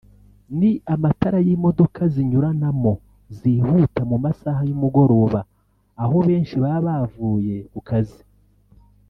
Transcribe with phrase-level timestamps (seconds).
[0.59, 2.93] ni amatara y'imodoka zinyuranamo
[3.37, 5.39] zihuta mu masaha y'umugoroba
[6.03, 8.21] aho benshi baba bavuye ku kazi